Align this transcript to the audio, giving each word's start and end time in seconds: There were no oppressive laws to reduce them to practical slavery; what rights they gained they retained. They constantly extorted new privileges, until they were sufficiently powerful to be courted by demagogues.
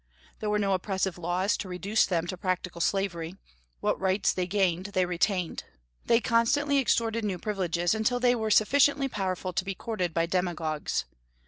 There 0.39 0.49
were 0.49 0.57
no 0.57 0.73
oppressive 0.73 1.19
laws 1.19 1.55
to 1.57 1.69
reduce 1.69 2.07
them 2.07 2.25
to 2.25 2.35
practical 2.35 2.81
slavery; 2.81 3.35
what 3.81 3.99
rights 3.99 4.33
they 4.33 4.47
gained 4.47 4.87
they 4.95 5.05
retained. 5.05 5.63
They 6.07 6.19
constantly 6.19 6.79
extorted 6.79 7.23
new 7.23 7.37
privileges, 7.37 7.93
until 7.93 8.19
they 8.19 8.33
were 8.33 8.49
sufficiently 8.49 9.07
powerful 9.07 9.53
to 9.53 9.63
be 9.63 9.75
courted 9.75 10.11
by 10.11 10.25
demagogues. 10.25 11.05